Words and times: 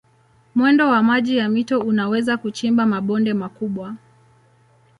Mwendo 0.55 0.87
wa 0.87 1.03
maji 1.03 1.37
ya 1.37 1.49
mito 1.49 1.79
unaweza 1.79 2.37
kuchimba 2.37 2.85
mabonde 2.85 3.33
makubwa. 3.33 3.95